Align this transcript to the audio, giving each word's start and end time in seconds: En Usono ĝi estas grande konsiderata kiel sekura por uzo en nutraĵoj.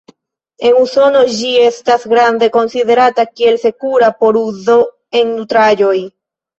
En 0.69 0.77
Usono 0.83 1.21
ĝi 1.33 1.51
estas 1.65 2.09
grande 2.15 2.51
konsiderata 2.57 3.29
kiel 3.35 3.63
sekura 3.69 4.13
por 4.25 4.43
uzo 4.45 4.83
en 5.25 5.35
nutraĵoj. 5.41 5.97